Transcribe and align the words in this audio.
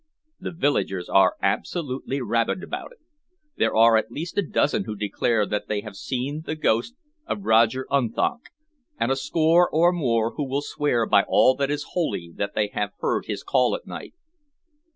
"The 0.39 0.49
villagers 0.49 1.07
are 1.09 1.35
absolutely 1.43 2.21
rabid 2.21 2.63
about 2.63 2.91
it. 2.91 2.97
There 3.57 3.75
are 3.75 3.97
at 3.97 4.09
least 4.11 4.35
a 4.35 4.41
dozen 4.41 4.85
who 4.85 4.95
declare 4.95 5.45
that 5.45 5.67
they 5.67 5.81
have 5.81 5.95
seen 5.95 6.41
the 6.43 6.55
ghost 6.55 6.95
of 7.27 7.43
Roger 7.43 7.85
Unthank, 7.91 8.49
and 8.99 9.11
a 9.11 9.15
score 9.15 9.69
or 9.69 9.91
more 9.93 10.31
who 10.33 10.43
will 10.43 10.63
swear 10.63 11.05
by 11.05 11.23
all 11.27 11.53
that 11.57 11.69
is 11.69 11.89
holy 11.91 12.31
that 12.33 12.55
they 12.55 12.69
have 12.69 12.93
heard 12.99 13.25
his 13.27 13.43
call 13.43 13.75
at 13.75 13.85
night." 13.85 14.15